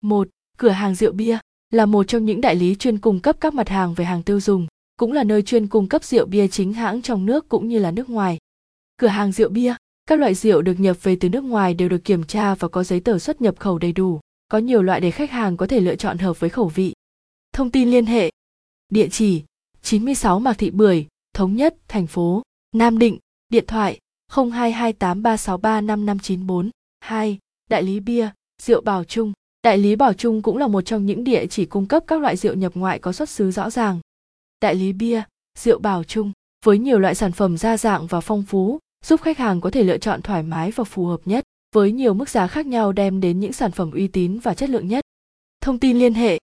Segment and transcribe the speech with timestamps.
[0.00, 0.28] 1.
[0.58, 1.38] Cửa hàng rượu bia
[1.70, 4.40] là một trong những đại lý chuyên cung cấp các mặt hàng về hàng tiêu
[4.40, 4.66] dùng,
[4.98, 7.90] cũng là nơi chuyên cung cấp rượu bia chính hãng trong nước cũng như là
[7.90, 8.38] nước ngoài.
[8.96, 9.74] Cửa hàng rượu bia,
[10.06, 12.84] các loại rượu được nhập về từ nước ngoài đều được kiểm tra và có
[12.84, 15.80] giấy tờ xuất nhập khẩu đầy đủ, có nhiều loại để khách hàng có thể
[15.80, 16.94] lựa chọn hợp với khẩu vị.
[17.52, 18.30] Thông tin liên hệ
[18.88, 19.42] Địa chỉ
[19.82, 22.42] 96 Mạc Thị Bưởi, Thống Nhất, thành phố
[22.74, 23.18] Nam Định,
[23.48, 23.98] điện thoại
[24.32, 26.70] 022836355594.
[27.00, 27.38] 2.
[27.70, 28.30] Đại lý bia,
[28.62, 29.32] rượu Bảo Trung.
[29.68, 32.36] Đại lý Bảo Trung cũng là một trong những địa chỉ cung cấp các loại
[32.36, 34.00] rượu nhập ngoại có xuất xứ rõ ràng.
[34.60, 35.22] Đại lý bia,
[35.58, 36.32] rượu Bảo Trung
[36.64, 39.82] với nhiều loại sản phẩm đa dạng và phong phú, giúp khách hàng có thể
[39.82, 43.20] lựa chọn thoải mái và phù hợp nhất, với nhiều mức giá khác nhau đem
[43.20, 45.04] đến những sản phẩm uy tín và chất lượng nhất.
[45.60, 46.38] Thông tin liên hệ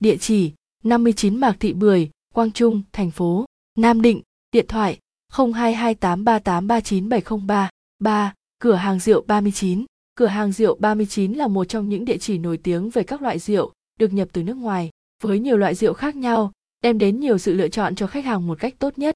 [0.00, 0.52] Địa chỉ
[0.84, 3.44] 59 Mạc Thị Bưởi, Quang Trung, thành phố
[3.78, 4.98] Nam Định, điện thoại
[5.32, 7.68] 0228383973.
[7.98, 8.34] 3.
[8.58, 9.84] Cửa hàng rượu 39.
[10.14, 13.38] Cửa hàng rượu 39 là một trong những địa chỉ nổi tiếng về các loại
[13.38, 14.90] rượu được nhập từ nước ngoài,
[15.22, 18.46] với nhiều loại rượu khác nhau, đem đến nhiều sự lựa chọn cho khách hàng
[18.46, 19.14] một cách tốt nhất.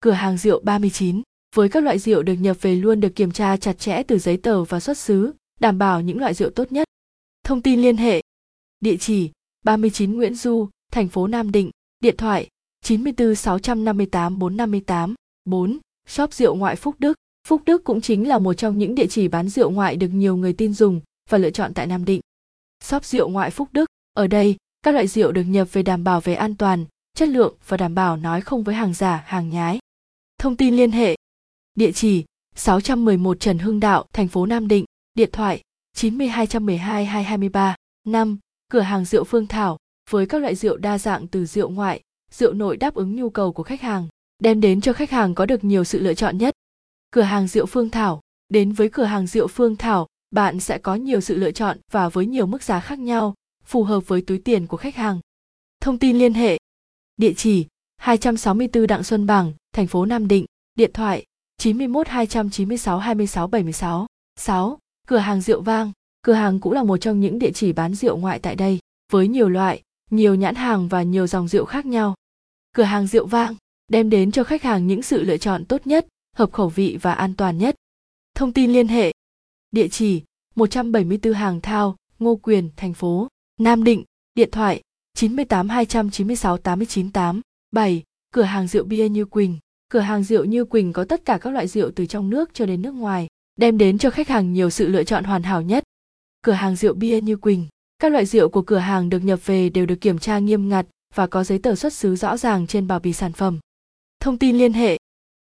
[0.00, 1.22] Cửa hàng rượu 39
[1.54, 4.36] với các loại rượu được nhập về luôn được kiểm tra chặt chẽ từ giấy
[4.36, 6.88] tờ và xuất xứ, đảm bảo những loại rượu tốt nhất.
[7.44, 8.22] Thông tin liên hệ
[8.80, 9.30] Địa chỉ
[9.64, 12.48] 39 Nguyễn Du, thành phố Nam Định, điện thoại
[12.84, 15.78] 94 658 458 4.
[16.06, 17.18] Shop rượu ngoại Phúc Đức
[17.48, 20.36] Phúc Đức cũng chính là một trong những địa chỉ bán rượu ngoại được nhiều
[20.36, 22.20] người tin dùng và lựa chọn tại Nam Định.
[22.84, 26.20] Shop rượu ngoại Phúc Đức, ở đây, các loại rượu được nhập về đảm bảo
[26.20, 29.78] về an toàn, chất lượng và đảm bảo nói không với hàng giả, hàng nhái.
[30.38, 31.16] Thông tin liên hệ
[31.74, 32.24] Địa chỉ
[32.56, 35.62] 611 Trần Hưng Đạo, thành phố Nam Định, điện thoại
[35.96, 38.38] 90212 223 5.
[38.68, 39.76] Cửa hàng rượu Phương Thảo,
[40.10, 43.52] với các loại rượu đa dạng từ rượu ngoại, rượu nội đáp ứng nhu cầu
[43.52, 46.54] của khách hàng, đem đến cho khách hàng có được nhiều sự lựa chọn nhất.
[47.10, 50.94] Cửa hàng rượu Phương Thảo, đến với cửa hàng rượu Phương Thảo, bạn sẽ có
[50.94, 53.34] nhiều sự lựa chọn và với nhiều mức giá khác nhau,
[53.64, 55.20] phù hợp với túi tiền của khách hàng.
[55.80, 56.58] Thông tin liên hệ
[57.16, 60.44] Địa chỉ 264 Đặng Xuân Bằng, thành phố Nam Định,
[60.74, 61.24] điện thoại
[61.58, 64.06] 91 296 26 76.
[64.36, 64.78] 6.
[65.06, 65.92] Cửa hàng rượu vang.
[66.22, 68.78] Cửa hàng cũng là một trong những địa chỉ bán rượu ngoại tại đây,
[69.12, 72.14] với nhiều loại, nhiều nhãn hàng và nhiều dòng rượu khác nhau.
[72.72, 73.54] Cửa hàng rượu vang
[73.88, 76.06] đem đến cho khách hàng những sự lựa chọn tốt nhất,
[76.38, 77.74] hợp khẩu vị và an toàn nhất.
[78.34, 79.12] Thông tin liên hệ
[79.70, 80.22] Địa chỉ
[80.54, 83.28] 174 Hàng Thao, Ngô Quyền, thành phố
[83.60, 84.04] Nam Định,
[84.34, 84.82] điện thoại
[85.14, 87.40] 98 296 898
[87.70, 88.02] 7.
[88.32, 91.50] Cửa hàng rượu bia Như Quỳnh Cửa hàng rượu Như Quỳnh có tất cả các
[91.50, 94.70] loại rượu từ trong nước cho đến nước ngoài, đem đến cho khách hàng nhiều
[94.70, 95.84] sự lựa chọn hoàn hảo nhất.
[96.42, 97.66] Cửa hàng rượu bia Như Quỳnh
[97.98, 100.86] Các loại rượu của cửa hàng được nhập về đều được kiểm tra nghiêm ngặt
[101.14, 103.58] và có giấy tờ xuất xứ rõ ràng trên bao bì sản phẩm.
[104.20, 104.98] Thông tin liên hệ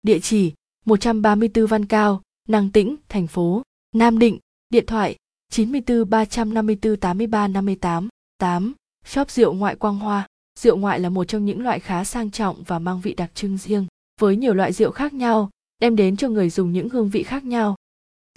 [0.03, 0.53] Địa chỉ
[0.85, 3.63] 134 Văn Cao, Năng Tĩnh, thành phố
[3.95, 5.15] Nam Định, điện thoại
[5.51, 8.73] 94 354 83 58 8.
[9.05, 10.27] Shop rượu ngoại Quang Hoa.
[10.59, 13.57] Rượu ngoại là một trong những loại khá sang trọng và mang vị đặc trưng
[13.57, 13.85] riêng,
[14.19, 17.43] với nhiều loại rượu khác nhau, đem đến cho người dùng những hương vị khác
[17.43, 17.75] nhau.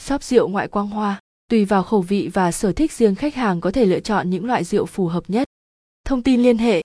[0.02, 1.20] Shop rượu ngoại Quang Hoa,
[1.50, 4.44] tùy vào khẩu vị và sở thích riêng khách hàng có thể lựa chọn những
[4.44, 5.48] loại rượu phù hợp nhất.
[6.04, 6.82] Thông tin liên hệ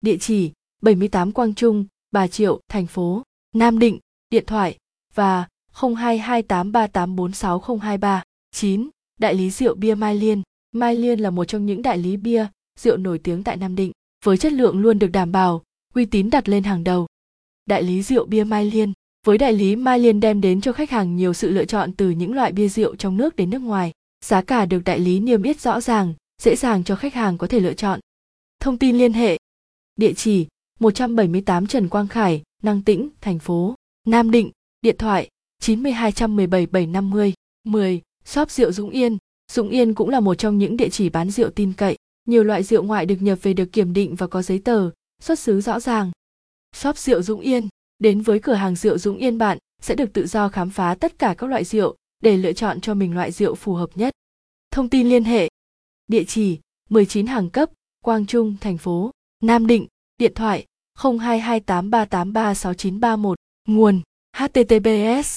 [0.00, 0.52] Địa chỉ
[0.82, 3.22] 78 Quang Trung, Bà Triệu, thành phố
[3.54, 3.98] Nam Định,
[4.30, 4.76] điện thoại
[5.18, 8.20] và 022838460239
[8.54, 8.88] 9.
[9.20, 10.42] Đại lý rượu bia Mai Liên.
[10.72, 12.46] Mai Liên là một trong những đại lý bia,
[12.78, 13.92] rượu nổi tiếng tại Nam Định,
[14.24, 15.62] với chất lượng luôn được đảm bảo,
[15.94, 17.06] uy tín đặt lên hàng đầu.
[17.66, 18.92] Đại lý rượu bia Mai Liên
[19.26, 22.10] với đại lý Mai Liên đem đến cho khách hàng nhiều sự lựa chọn từ
[22.10, 23.92] những loại bia rượu trong nước đến nước ngoài.
[24.24, 27.46] Giá cả được đại lý niêm yết rõ ràng, dễ dàng cho khách hàng có
[27.46, 28.00] thể lựa chọn.
[28.60, 29.38] Thông tin liên hệ
[29.96, 30.46] Địa chỉ
[30.80, 33.74] 178 Trần Quang Khải, Năng Tĩnh, thành phố
[34.06, 34.50] Nam Định,
[34.82, 35.28] điện thoại
[35.60, 37.32] 9217 750
[37.64, 38.02] 10.
[38.24, 39.18] Shop rượu Dũng Yên.
[39.52, 41.96] Dũng Yên cũng là một trong những địa chỉ bán rượu tin cậy.
[42.26, 44.90] Nhiều loại rượu ngoại được nhập về được kiểm định và có giấy tờ,
[45.20, 46.10] xuất xứ rõ ràng.
[46.76, 47.68] Shop rượu Dũng Yên.
[47.98, 51.18] Đến với cửa hàng rượu Dũng Yên bạn sẽ được tự do khám phá tất
[51.18, 54.14] cả các loại rượu để lựa chọn cho mình loại rượu phù hợp nhất.
[54.70, 55.48] Thông tin liên hệ.
[56.08, 56.58] Địa chỉ
[56.90, 57.70] 19 hàng cấp,
[58.04, 59.10] Quang Trung, thành phố
[59.42, 59.86] Nam Định,
[60.18, 60.66] điện thoại
[60.98, 63.34] 0228383691,
[63.68, 64.00] nguồn
[64.38, 65.26] https